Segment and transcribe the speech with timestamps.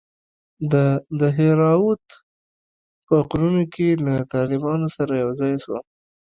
[0.71, 0.73] د
[1.19, 2.05] دهراوت
[3.05, 5.83] په غرونو کښې له طالبانو سره يوځاى سوم.